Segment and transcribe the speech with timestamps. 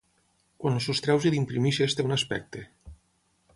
[0.63, 2.67] Quan el sostreus i l’imprimeixes té un aspecte.